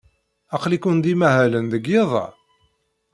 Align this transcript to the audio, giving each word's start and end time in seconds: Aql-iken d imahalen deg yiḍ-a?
Aql-iken 0.55 0.97
d 1.03 1.05
imahalen 1.13 1.65
deg 1.73 1.83
yiḍ-a? 1.91 2.25